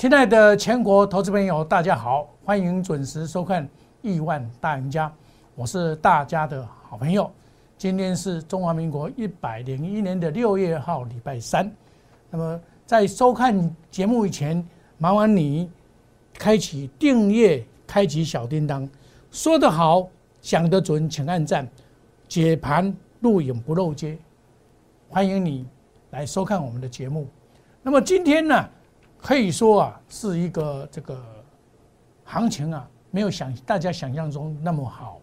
[0.00, 3.62] 亲爱的全国投资朋友，大家好，欢迎准时收看
[4.00, 5.06] 《亿万大赢家》，
[5.54, 7.30] 我是大家的好朋友。
[7.76, 11.70] 今天是中华民国一百零一年的六月号，礼拜三。
[12.30, 14.66] 那么在收看节目以前，
[14.96, 15.70] 麻烦你
[16.32, 18.88] 开启订阅，开启小叮当。
[19.30, 20.08] 说得好，
[20.40, 21.68] 讲得准，请按赞。
[22.26, 24.16] 解盘录影不漏接，
[25.10, 25.66] 欢迎你
[26.12, 27.28] 来收看我们的节目。
[27.82, 28.66] 那么今天呢？
[29.22, 31.22] 可以说啊，是一个这个
[32.24, 35.20] 行情啊，没有想大家想象中那么好。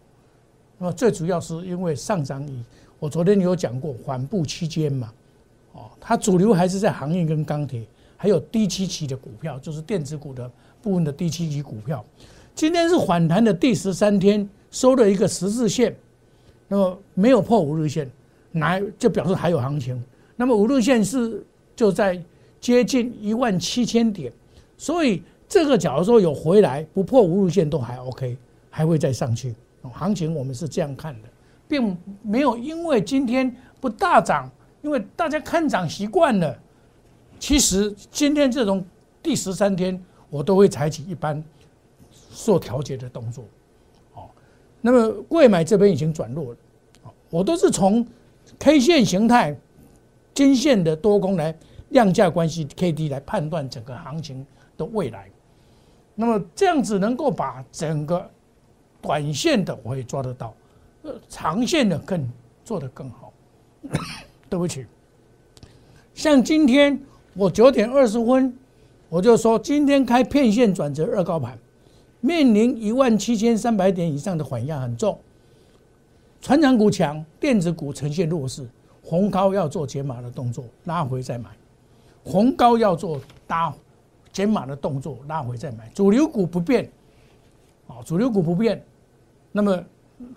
[0.78, 2.62] 那么最主要是因为上涨以
[3.00, 5.12] 我昨天有讲过缓步期间嘛，
[5.72, 7.84] 哦，它主流还是在行业跟钢铁，
[8.16, 10.48] 还有低七期的股票，就是电子股的
[10.80, 12.04] 部分的低七期股票。
[12.54, 15.94] 今天是反弹的第十三天，收了一个十字线，
[16.68, 18.08] 那么没有破五日线，
[18.52, 20.00] 来就表示还有行情。
[20.36, 22.22] 那么五日线是就在。
[22.60, 24.32] 接近一万七千点，
[24.76, 28.36] 所以这个假如说有回来不破五日线都还 OK，
[28.70, 29.54] 还会再上去。
[29.92, 31.28] 行情我们是这样看的，
[31.66, 34.50] 并没有因为今天不大涨，
[34.82, 36.58] 因为大家看涨习惯了。
[37.38, 38.84] 其实今天这种
[39.22, 39.98] 第十三天，
[40.28, 41.42] 我都会采取一般
[42.30, 43.44] 做调节的动作。
[44.14, 44.28] 哦，
[44.80, 46.58] 那么贵买这边已经转弱了，
[47.30, 48.06] 我都是从
[48.58, 49.56] K 线形态、
[50.34, 51.56] 金线的多空来。
[51.90, 55.30] 量价关系 K D 来判断整个行情的未来，
[56.14, 58.28] 那么这样子能够把整个
[59.00, 60.54] 短线的我也抓得到，
[61.02, 62.28] 呃，长线的更
[62.64, 63.32] 做得更好。
[64.50, 64.84] 对不起，
[66.14, 67.00] 像今天
[67.34, 68.56] 我九点二十分
[69.08, 71.56] 我就说，今天开片线转折二高盘，
[72.20, 75.18] 面临一万七千三百点以上的缓压很重，
[76.40, 78.68] 船长股强，电子股呈现弱势，
[79.02, 81.48] 红高要做解码的动作，拉回再买。
[82.28, 83.74] 红高要做搭
[84.30, 85.90] 减码的动作，拉回再买。
[85.94, 86.88] 主流股不变，
[87.86, 88.84] 啊，主流股不变，
[89.50, 89.82] 那么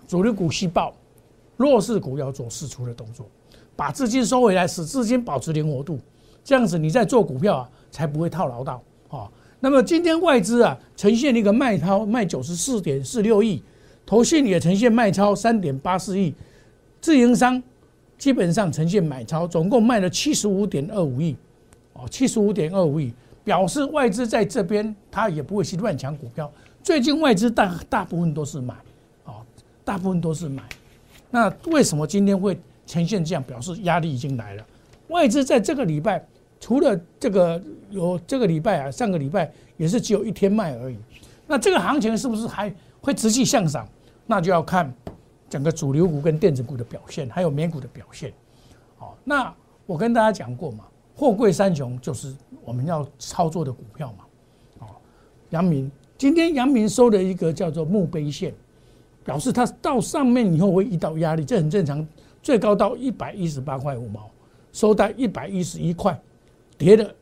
[0.08, 0.94] 主流股细爆，
[1.58, 3.26] 弱势股要做释出的动作，
[3.76, 5.98] 把资金收回来，使资金保持灵活度，
[6.42, 9.30] 这样子你在做股票啊，才不会套牢到啊。
[9.60, 13.62] 那么今天外资啊，呈现一个卖超卖九十四点四六亿，
[14.06, 16.34] 投信也呈现卖超三点八四亿，
[17.02, 17.62] 自营商
[18.16, 21.36] 基本上呈现买超，总共卖了七十五点二五亿。
[22.02, 23.12] 哦，七十五点二五亿，
[23.44, 26.50] 表示外资在这边，他也不会去乱抢股票。
[26.82, 28.74] 最近外资大大部分都是买，
[29.24, 29.34] 哦，
[29.84, 30.64] 大部分都是买。
[31.30, 33.42] 那为什么今天会呈现这样？
[33.44, 34.66] 表示压力已经来了。
[35.08, 36.24] 外资在这个礼拜，
[36.58, 40.96] 除了这个有这个礼拜啊，上个礼拜也是只有一天卖而已。
[41.46, 43.86] 那这个行情是不是还会持续向上？
[44.26, 44.92] 那就要看
[45.48, 48.32] 整个主流股跟电子股的表现，还有美股的表现。
[48.96, 49.54] 好，那
[49.86, 50.84] 我跟大家讲过嘛。
[51.14, 52.34] 货柜三雄就是
[52.64, 54.24] 我们要操作的股票嘛，
[54.80, 54.86] 哦，
[55.50, 58.54] 阳明今天阳明收了一个叫做墓碑线，
[59.24, 62.06] 表示它到上面以后会遇到压力，这很正常。
[62.42, 64.28] 最高到一百一十八块五毛，
[64.72, 66.20] 收在一百一十一块，
[66.78, 67.14] 跌了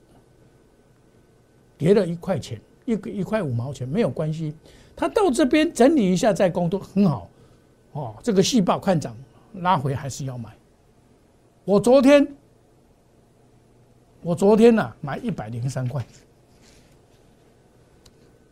[1.77, 4.55] 跌了一块钱，一个一块五毛钱没有关系。
[4.97, 7.29] 它到这边整理一下再攻都很好，
[7.93, 9.17] 哦，这个细胞看涨
[9.55, 10.51] 拉回还是要买。
[11.65, 12.27] 我昨天。
[14.23, 16.05] 我昨天呢买一百零三块，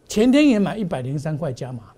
[0.08, 1.92] 前天也买一百零三块加码，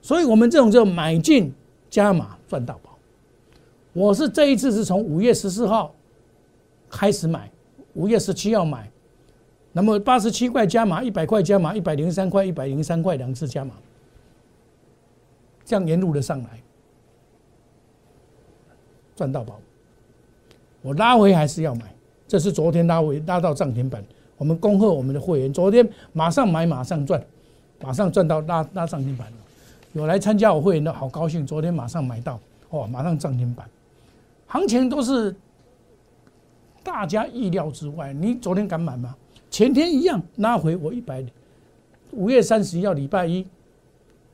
[0.00, 1.52] 所以我们这种叫买进
[1.90, 2.96] 加码赚到宝。
[3.92, 5.92] 我是这一次是从五月十四号
[6.88, 7.50] 开始买，
[7.94, 8.88] 五月十七号买，
[9.72, 13.74] 那么八十七块加码，一百块加码，一百零三块，一百零三块两次加码，
[15.64, 16.62] 这样沿路的上来
[19.16, 19.60] 赚到宝。
[20.82, 21.95] 我拉回还是要买。
[22.28, 24.04] 这是昨天拉回拉到涨停板，
[24.36, 27.22] 我们恭贺我们的会员，昨天马上买马上赚，
[27.80, 29.36] 马上赚到拉拉涨停板了。
[29.92, 32.38] 有来参加我会员的好高兴，昨天马上买到，
[32.70, 33.68] 哦，马上涨停板。
[34.46, 35.34] 行情都是
[36.82, 39.14] 大家意料之外，你昨天敢买吗？
[39.50, 41.24] 前天一样拉回我一百，
[42.10, 43.46] 五月三十一号礼拜一，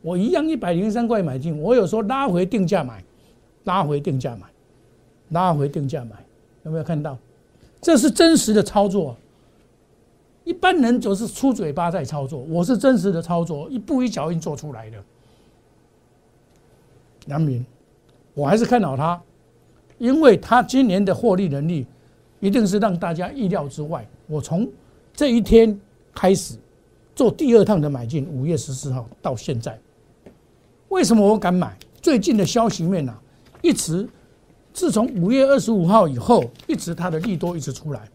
[0.00, 3.05] 我一样一百零三块买进，我有说拉回定价买，
[3.65, 4.47] 拉回定价买，
[5.29, 6.17] 拉回定价买，
[6.65, 7.17] 有没有看到？
[7.82, 9.17] 这是真实的操作，
[10.44, 15.02] 一般人总是出嘴巴在操作，我是真实的操作，一步一脚印做出来的。
[17.26, 17.67] 杨明，
[18.34, 19.20] 我还是看好他，
[19.99, 21.84] 因为他今年的获利能力
[22.38, 24.08] 一定是让大家意料之外。
[24.29, 24.69] 我从
[25.12, 25.79] 这一天
[26.14, 26.55] 开始
[27.17, 29.76] 做第二趟的买进，五月十四号到现在，
[30.88, 31.76] 为什么我敢买？
[32.00, 33.20] 最近的消息面啊，
[33.61, 34.08] 一直。
[34.73, 38.09] 自从五月二十五号以后，一直它的利多一直出来。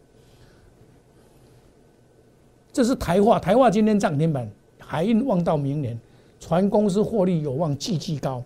[2.73, 4.49] 这是台化，台化今天涨停板，
[4.79, 5.99] 海运望到明年，
[6.39, 8.43] 船公司获利有望继续高，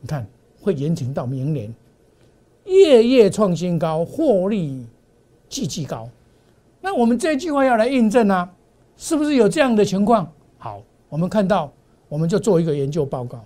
[0.00, 0.26] 你看
[0.60, 1.74] 会延ถึ到明年，
[2.64, 4.84] 夜夜创新高，获利
[5.48, 6.08] 继续高。
[6.80, 8.50] 那我们这句话要来印证啊，
[8.96, 10.30] 是不是有这样的情况？
[10.58, 11.72] 好，我们看到，
[12.08, 13.42] 我们就做一个研究报告。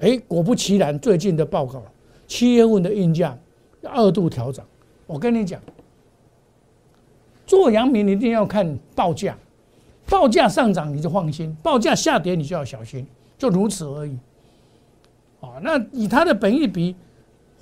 [0.00, 1.82] 哎，果不其然，最近的报告，
[2.30, 3.36] 七月份的运价
[3.82, 4.64] 二度调整。
[5.04, 5.60] 我跟你讲，
[7.44, 9.36] 做阳明一定要看报价，
[10.08, 13.04] 报价上涨你就放心，报价下跌你就要小心，
[13.36, 14.16] 就如此而已。
[15.40, 16.94] 啊，那以他的本意比，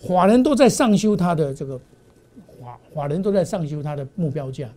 [0.06, 1.80] 法人都在上修他的这个
[2.60, 4.68] 法法人都在上修他的目标价。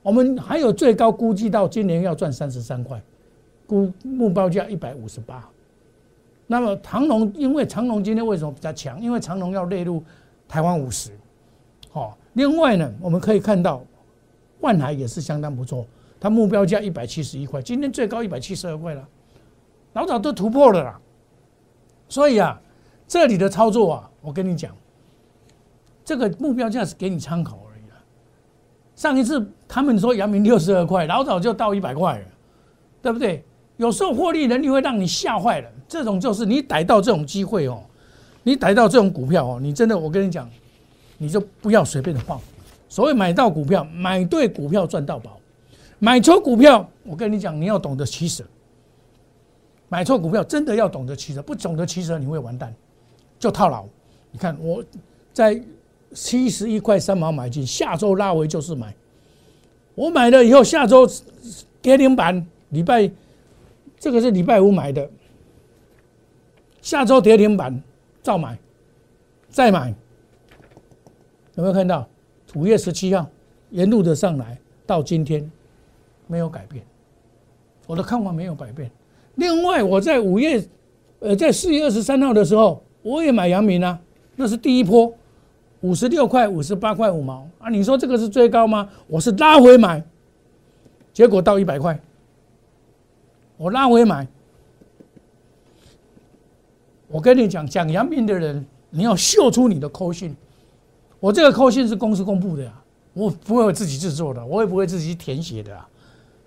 [0.00, 2.98] 我们还有最高估计到今年要赚三十三块，
[3.66, 5.46] 估目标价一百五十八。
[6.50, 8.98] 那么长隆，因为长隆今天为什么比较强？
[9.00, 10.02] 因为长隆要列入
[10.48, 11.10] 台湾五十。
[11.90, 13.82] 好，另外呢，我们可以看到
[14.60, 15.86] 万海也是相当不错，
[16.18, 19.06] 它目标价一百七十一块，今天最高一百七十二块了，
[19.92, 20.98] 老早都突破了啦。
[22.08, 22.58] 所以啊，
[23.06, 24.74] 这里的操作啊，我跟你讲，
[26.02, 27.96] 这个目标价是给你参考而已了。
[28.96, 32.26] 上一次他们说阳明六十二块，老早就到一百块了，
[33.02, 33.44] 对不对？
[33.78, 37.82] 有时候获利能力会让你吓坏了，这种就是你逮到这种机会哦，
[38.42, 40.48] 你逮到这种股票哦，你真的我跟你讲，
[41.16, 42.38] 你就不要随便的放。
[42.88, 45.40] 所谓买到股票，买对股票赚到宝，
[45.98, 48.44] 买错股票，我跟你讲，你要懂得取舍。
[49.88, 52.74] 买错股票真的要懂得取舍，不懂得取舍你会完蛋，
[53.38, 53.84] 就套牢。
[54.30, 54.84] 你看我
[55.32, 55.60] 在。
[56.14, 58.94] 七十一块三毛买进，下周拉回就是买。
[59.94, 61.06] 我买了以后，下周
[61.82, 63.10] 跌停板，礼拜
[63.98, 65.08] 这个是礼拜五买的，
[66.80, 67.82] 下周跌停板
[68.22, 68.58] 照买，
[69.48, 69.94] 再买。
[71.54, 72.08] 有没有看到？
[72.54, 73.28] 五月十七号
[73.70, 75.50] 沿路的上来，到今天
[76.26, 76.82] 没有改变，
[77.86, 78.90] 我的看法没有改变。
[79.34, 80.64] 另外，我在五月
[81.20, 84.00] 呃，在四月二十三号的时候，我也买阳明啊，
[84.36, 85.12] 那是第一波。
[85.80, 87.68] 五十六块、五十八块五毛啊！
[87.68, 88.88] 你说这个是最高吗？
[89.06, 90.02] 我是拉回买，
[91.12, 92.00] 结果到一百块，
[93.58, 94.26] 我拉回买。
[97.08, 100.34] 我跟你讲，讲阳明的人，你要秀出你的扣信。
[101.20, 102.82] 我这个扣信是公司公布的呀，
[103.12, 105.88] 我不会自己制作的，我也不会自己填写的啊，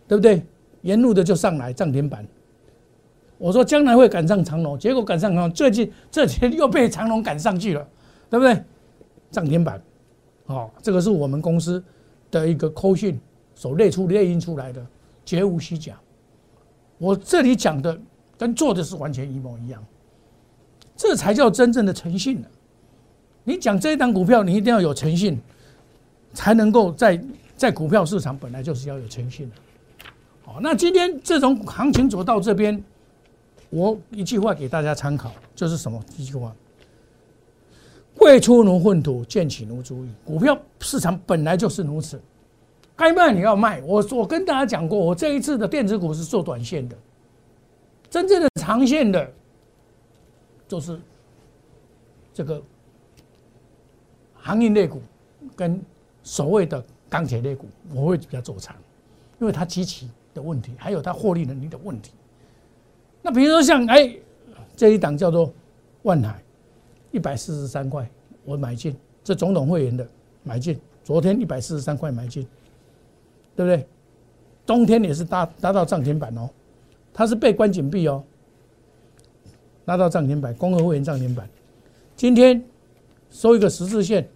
[0.07, 0.41] 对不对？
[0.83, 2.25] 沿路的就上来涨停板。
[3.37, 7.87] 我说将来会赶上长龙，结果赶上长龙，最近这几天又被长龙赶上去了，
[8.29, 8.63] 对不对？
[9.31, 9.81] 涨停板，
[10.45, 11.83] 哦，这个是我们公司
[12.29, 13.19] 的一个扣信
[13.55, 14.85] 所列出列印出来的，
[15.25, 15.99] 绝无虚假。
[17.01, 17.99] 我这里讲的
[18.37, 19.83] 跟做的是完全一模一样，
[20.95, 22.47] 这才叫真正的诚信呢。
[23.43, 25.41] 你讲这一档股票，你一定要有诚信，
[26.31, 27.19] 才能够在
[27.57, 29.55] 在股票市场本来就是要有诚信的。
[30.43, 32.83] 好，那今天这种行情走到这边，
[33.71, 35.99] 我一句话给大家参考，就是什么？
[36.17, 36.55] 一句话。
[38.15, 40.09] 贵出如粪土，见起如足矣。
[40.23, 42.21] 股票市场本来就是如此，
[43.01, 43.81] 该卖你要卖。
[43.81, 46.95] 我我跟大家讲过，我这一次的电子股是做短线的，
[48.09, 49.31] 真正的长线的，
[50.67, 50.99] 就是
[52.31, 52.61] 这个
[54.35, 55.01] 航运类股
[55.55, 55.81] 跟
[56.21, 58.75] 所谓的钢铁类股，我会比较做长，
[59.39, 62.11] 因为它机器的问题，还有它获利能力的问题。
[63.23, 64.15] 那比如说像哎
[64.75, 65.51] 这一档叫做
[66.03, 66.39] 万海。
[67.13, 68.09] 一百四十三块，
[68.45, 70.07] 我买进，这总统会员的
[70.43, 72.47] 买进，昨天一百四十三块买进，
[73.61, 73.87] 对不对？
[74.65, 76.49] 冬天也是达达到涨停板哦，
[77.13, 78.23] 它是被关紧闭哦，
[79.85, 81.47] 拉到涨停板，公合会员涨停板，
[82.15, 82.63] 今天
[83.29, 84.27] 收一个十字线，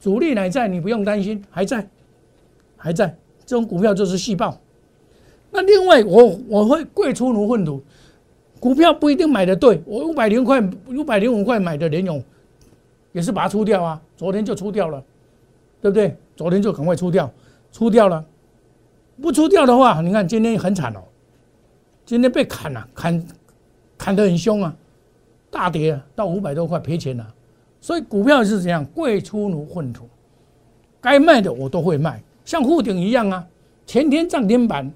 [0.00, 1.86] 主力乃在，你不用担心，还在，
[2.76, 3.14] 还在，
[3.46, 4.58] 这种股票就是细爆。
[5.52, 7.80] 那另外，我我会贵出如粪土。
[8.58, 12.22] 股票不一定买的对，我五百零块、五百零五块买的联勇，
[13.12, 14.00] 也是把它出掉啊。
[14.16, 15.02] 昨天就出掉了，
[15.80, 16.16] 对不对？
[16.36, 17.30] 昨天就赶快出掉，
[17.72, 18.24] 出掉了。
[19.20, 21.02] 不出掉的话，你看今天很惨哦，
[22.06, 23.26] 今天被砍了，砍
[23.98, 24.74] 砍得很凶啊，
[25.50, 27.34] 大跌到五百多块赔钱了。
[27.80, 28.84] 所以股票是怎样？
[28.84, 30.08] 贵出如粪土，
[31.00, 33.46] 该卖的我都会卖，像沪顶一样啊，
[33.86, 34.90] 前天涨停板，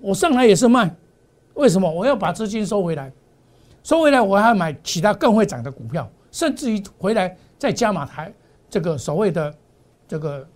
[0.00, 0.94] 我上来也是卖。
[1.54, 3.10] 为什么我要把资金收回来？
[3.82, 8.32] 收回来，我还要买其他更会涨的股票，甚至于回来再加码台
[8.68, 9.54] 这个所谓的
[10.06, 10.46] 这个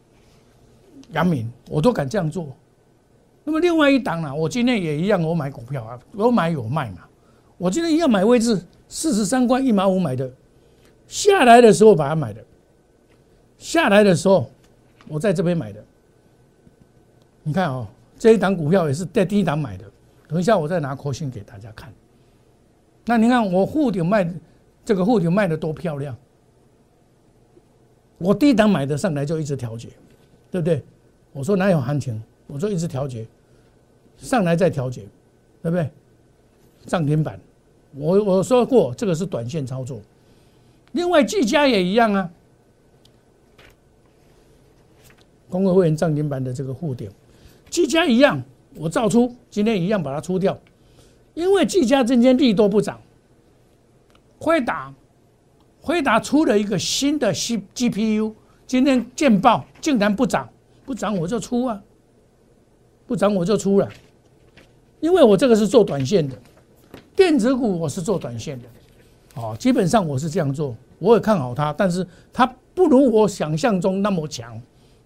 [1.13, 2.49] 阳明，我都敢这样做。
[3.45, 6.99] 那么另外一档呢，我今天也一样，我买股票啊，有买有卖嘛。
[7.57, 10.31] 我今天一样买位置四十三块一毛五买的，
[11.07, 12.45] 下来的时候把它买的，
[13.59, 14.51] 下来的时候
[15.09, 15.85] 我在这边买的。
[17.43, 17.87] 你看哦，
[18.19, 19.85] 这一档股票也是在低档买的。
[20.29, 21.93] 等一下我再拿扣信给大家看。
[23.07, 24.31] 那你看我护顶卖
[24.85, 26.17] 这个护顶卖的多漂亮，
[28.19, 29.89] 我低档买的上来就一直调节，
[30.51, 30.85] 对不对？
[31.33, 33.27] 我说哪有行情，我说一直调节，
[34.17, 35.03] 上来再调节，
[35.63, 35.89] 对不对？
[36.87, 37.39] 涨停板，
[37.95, 40.01] 我我说过这个是短线操作。
[40.93, 42.31] 另外技嘉也一样啊，
[45.49, 47.11] 公会会员涨停板的这个护顶，
[47.69, 48.43] 技嘉一样。
[48.77, 50.57] 我照出，今天一样把它出掉，
[51.35, 53.01] 因为技嘉今天利多不涨，
[54.39, 54.95] 辉达，
[55.81, 58.33] 辉达出了一个新的 C G P U，
[58.69, 60.49] 今天见报竟然不涨，
[60.91, 61.81] 不涨我就出啊，
[63.07, 63.89] 不涨我就出了，
[64.99, 66.37] 因为我这个是做短线的，
[67.15, 68.67] 电子股我是做短线的，
[69.37, 72.45] 哦，基本上我是这样做，我也看好它，但是它
[72.75, 74.61] 不如我想象中那么强，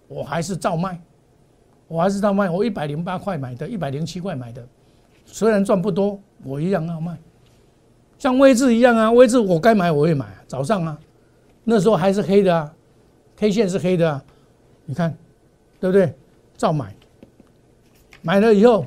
[0.07, 0.99] 我还是照卖。
[1.87, 4.67] 我还是照卖，我一百零八块买的，一百零七块买的，
[5.23, 7.15] 虽然赚不多，我一样要卖。
[8.17, 10.25] 像位置一样啊，位置我该买我会买。
[10.47, 10.97] 早上啊，
[11.63, 12.73] 那时候还是黑的啊
[13.35, 14.23] ，K 线是黑的啊，
[14.85, 15.15] 你看，
[15.79, 16.13] 对不对？
[16.57, 16.95] 照买，
[18.21, 18.85] 买了以后，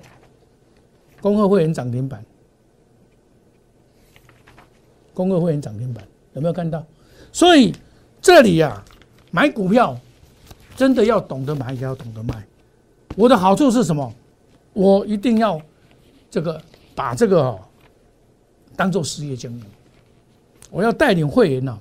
[1.20, 2.24] 公会会员涨停板，
[5.12, 6.02] 公会会员涨停板
[6.32, 6.84] 有没有看到？
[7.30, 7.74] 所以
[8.22, 8.82] 这里呀，
[9.30, 9.98] 买股票
[10.76, 12.42] 真的要懂得买，也要懂得卖。
[13.16, 14.14] 我的好处是什么？
[14.72, 15.60] 我一定要
[16.30, 16.60] 这个
[16.94, 17.58] 把这个
[18.76, 19.64] 当做事业经营。
[20.70, 21.78] 我要带领会员呢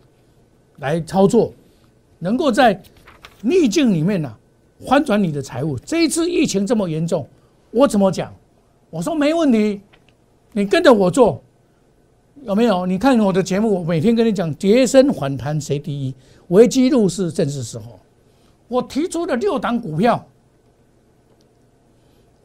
[0.78, 1.54] 来操作，
[2.20, 2.82] 能够在
[3.42, 4.36] 逆境里面呢
[4.86, 5.78] 翻转你的财务。
[5.80, 7.28] 这一次疫情这么严重，
[7.72, 8.34] 我怎么讲？
[8.90, 9.82] 我说没问题，
[10.54, 11.42] 你跟着我做，
[12.44, 12.86] 有没有？
[12.86, 16.14] 你看我的节目，我每天跟你讲，跌升反弹谁第一？
[16.50, 18.00] 危机入市正是时候。
[18.68, 20.26] 我提出的六档股票。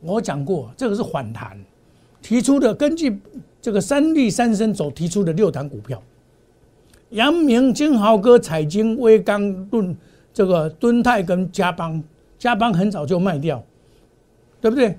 [0.01, 1.57] 我讲过，这个是反弹
[2.21, 3.21] 提出的，根据
[3.61, 6.03] 这个三利三升走提出的六档股票，
[7.11, 9.97] 阳明、金豪哥、彩晶、威刚、盾
[10.35, 12.03] 这个敦泰跟嘉邦，
[12.43, 13.63] 加班很早就卖掉，
[14.61, 14.99] 对不对？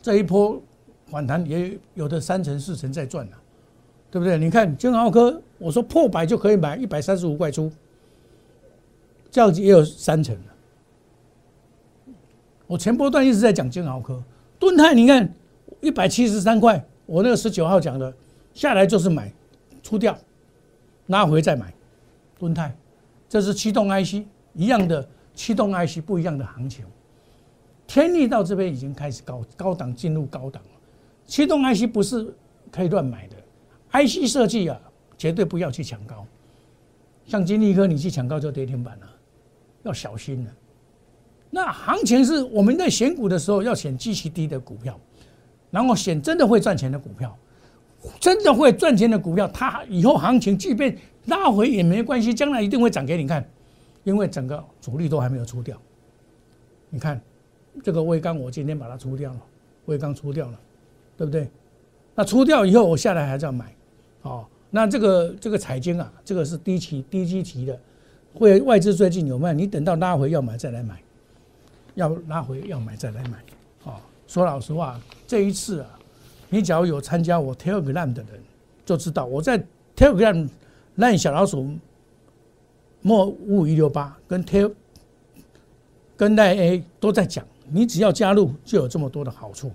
[0.00, 0.58] 这一波
[1.04, 3.36] 反弹也有的三成四成在赚了，
[4.10, 4.38] 对不对？
[4.38, 7.70] 你看金豪科，我说破百就可以买，一百三十五块出，
[9.30, 10.34] 这样子也有三成。
[12.66, 14.22] 我前波段一直在讲金豪科，
[14.58, 15.30] 盾泰，你看
[15.82, 18.10] 一百七十三块，我那个十九号讲的，
[18.54, 19.30] 下来就是买，
[19.82, 20.16] 出掉，
[21.08, 21.74] 拉回再买，
[22.38, 22.74] 盾泰，
[23.28, 26.84] 这是驱动 IC 一样的驱动 IC 不一样的行情，
[27.86, 30.70] 天力到这边已经开始高高档进入高档了，
[31.26, 32.32] 驱动 IC 不是
[32.70, 33.36] 可以乱买的
[33.92, 34.80] ，IC 设计啊，
[35.18, 36.26] 绝对不要去抢高，
[37.26, 39.06] 像金立科你去抢高就跌停板了，
[39.82, 40.50] 要小心了。
[41.50, 44.98] 那行情是我们在选股的时候要选极其低的股票，
[45.70, 47.36] 然后选真的会赚钱的股票，
[48.18, 53.48] 真的会赚钱的股票，它以后行情即便拉回也没关系，将来一定会涨给你看，
[54.04, 55.76] 因为整个主力都还没有出掉。
[56.90, 57.20] 你看
[57.82, 59.40] 这个微钢，我今天把它出掉了，
[59.86, 60.60] 微钢出掉了，
[61.16, 61.50] 对不对？
[62.14, 63.74] 那出掉以后，我下来还是要买，
[64.22, 67.76] 哦，那这个这个彩金啊，这个是低期低基期的，
[68.34, 71.00] 会外资最近有卖，你等到拉回要买再来买。
[71.96, 73.38] 要拉回要买再来买，
[73.84, 75.96] 哦，说老实话，这一次啊，
[76.48, 78.42] 你只要有参加我 Telegram 的人，
[78.84, 80.48] 就知道我在 Telegram
[80.96, 81.72] 让小老鼠
[83.06, 84.66] 莫五五一六八跟 T
[86.16, 89.70] 跟奈 A 都在讲，你只要加入就有这么多的好处。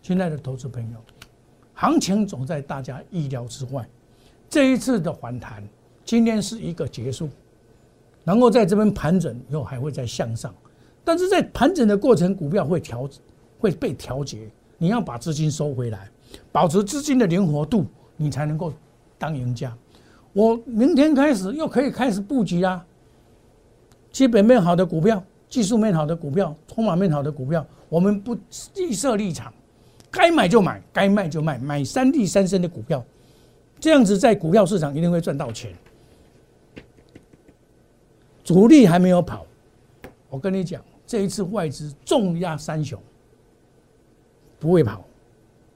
[0.00, 0.98] 亲爱的投资朋友，
[1.74, 3.84] 行情总在大家意料之外，
[4.48, 5.60] 这一次的反弹，
[6.04, 7.28] 今天是一个结束，
[8.22, 10.54] 然后在这边盘整以后还会再向上。
[11.02, 13.10] 但是在盘整的过程，股票会调，
[13.58, 14.48] 会被调节。
[14.78, 16.08] 你要把资金收回来，
[16.52, 17.86] 保持资金的灵活度，
[18.16, 18.72] 你才能够
[19.18, 19.76] 当赢家。
[20.36, 22.84] 我明天开始又可以开始布局啊，
[24.12, 28.36] 基本面好的股票，技术面好的股票，筹码面好的股票，我们不
[28.76, 29.50] 预设立场，
[30.10, 33.02] 该买就买，该卖就卖，买三利三升的股票，
[33.80, 35.72] 这样子在股票市场一定会赚到钱。
[38.44, 39.46] 主力还没有跑，
[40.28, 40.84] 我跟你讲。
[41.06, 43.00] 这一次外资重压三雄，
[44.58, 45.02] 不会跑，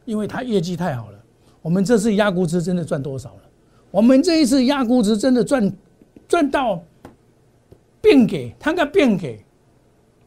[0.05, 1.19] 因为他业绩太好了。
[1.63, 3.43] 我们这次压估值真的赚多少了？
[3.91, 5.73] 我们这一次压估值真的赚
[6.29, 6.83] 赚到
[8.01, 9.45] 变给，他个变给，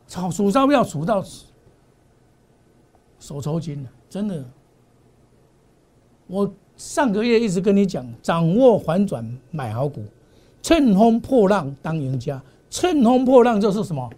[0.08, 1.24] 炒数钞票数到
[3.20, 4.44] 手抽筋了，真的。
[6.28, 10.04] 我上个月一直跟你讲，掌握反转买好股，
[10.62, 12.42] 乘风破浪当赢家。
[12.70, 14.10] 乘风破浪就是什么？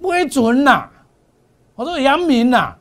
[0.00, 0.88] 不会准呐，
[1.74, 2.76] 我说阳明呐，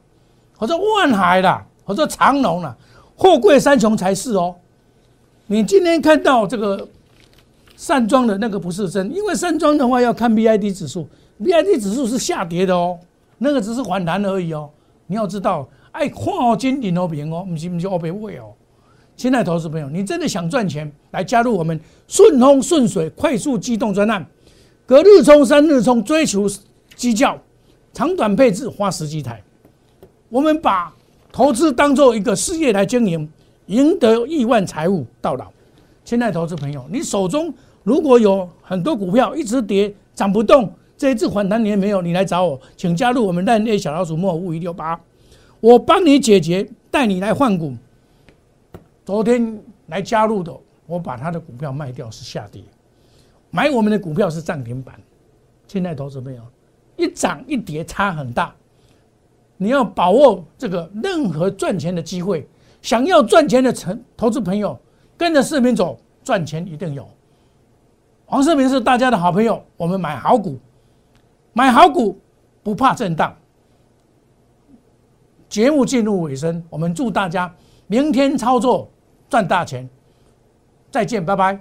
[0.60, 2.78] 我说万海啦，我说长隆啦，
[3.18, 4.56] 货柜三雄才是哦。
[5.48, 6.88] 你今天看到这个
[7.76, 11.08] 散装的那个不是真，因为散装的话要看 B I D 指数
[11.44, 12.98] ，B I D 指数是下跌的哦，
[13.38, 14.70] 那个只是反弹而已哦。
[15.08, 18.54] 你要知道，哎，看好金顶哦，平哦，不是不是哦，别位哦。
[19.16, 24.26] 亲爱投资朋友，你真的想赚钱，来加入我们顺风顺水快速机动专案，
[24.88, 26.50] 隔日冲、三日冲，追求
[26.96, 27.40] 绩效，
[27.94, 29.44] 长短配置，花十几台。
[30.30, 30.92] 我们把
[31.32, 33.30] 投资当做一个事业来经营，
[33.68, 35.52] 赢得亿万财富到老。
[36.04, 37.54] 亲爱的投资朋友，你手中
[37.84, 45.00] 如果有很多股票一直跌涨不动，这一次反弹你也没有，你来找我，请加入我们烂内小老鼠莫五一六八，
[45.60, 47.74] 我帮你解决，带你来换股。
[49.04, 50.56] 昨天来加入的，
[50.86, 52.62] 我把他的股票卖掉是下跌，
[53.50, 54.96] 买我们的股票是涨停板。
[55.68, 56.42] 亲爱的投资朋友，
[56.98, 58.54] 一涨一跌差很大，
[59.58, 62.48] 你要把握这个任何赚钱的机会。
[62.86, 64.80] 想要赚钱的成投资朋友，
[65.18, 67.10] 跟着视频走，赚钱一定有。
[68.28, 70.60] 黄世明是大家的好朋友，我们买好股，
[71.52, 72.16] 买好股
[72.62, 73.36] 不怕震荡。
[75.50, 77.52] 节目进入尾声，我们祝大家
[77.88, 78.88] 明天操作。
[79.28, 79.90] 赚大钱！
[80.92, 81.60] 再见，拜拜。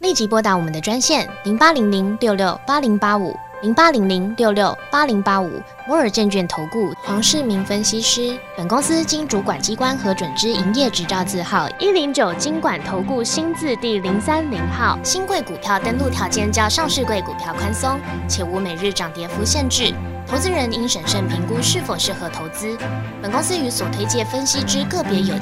[0.00, 8.36] 立即拨打我们的专线零八零零六六八零八五零八零零六六八零八五摩尔证券投顾黄世明分析师。
[8.56, 14.98] 本公司经主管机关核准之营业执照字号一零九金管投顾新字第零三零号。
[15.04, 19.94] 新贵股票登录条件较上市贵股票宽松，且无每日涨跌幅限制。
[20.26, 22.76] 投资人应审慎评估是否适合投资。
[23.20, 25.40] 本公司与所推介分析之个别有价。